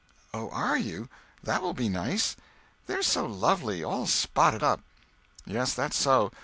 [0.33, 1.09] "Oh, are you!
[1.43, 2.35] That will be nice.
[2.87, 4.81] They're so lovely, all spotted up."
[5.45, 6.31] "Yes, that's so.